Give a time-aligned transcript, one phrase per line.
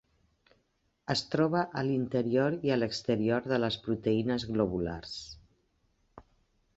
[1.13, 5.13] Es troba a l'interior i a l'exterior de les proteïnes globulars.